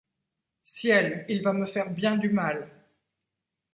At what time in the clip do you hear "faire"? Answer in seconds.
1.67-1.91